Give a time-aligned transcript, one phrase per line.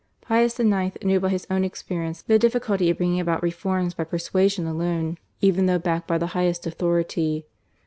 [0.19, 0.97] Pius IX.
[1.03, 5.19] knew by his ovm experience the diffi culty of bringing about reforms by [>ersuasion alone,
[5.41, 7.45] even though backed by the highest authority.